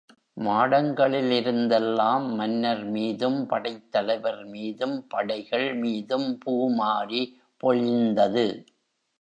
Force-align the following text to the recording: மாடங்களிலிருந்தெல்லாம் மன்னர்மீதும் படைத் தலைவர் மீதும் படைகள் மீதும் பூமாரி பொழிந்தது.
மாடங்களிலிருந்தெல்லாம் 0.37 2.25
மன்னர்மீதும் 2.39 3.45
படைத் 3.45 3.91
தலைவர் 3.91 4.45
மீதும் 4.45 5.07
படைகள் 5.07 5.75
மீதும் 5.75 6.39
பூமாரி 6.45 7.23
பொழிந்தது. 7.63 8.47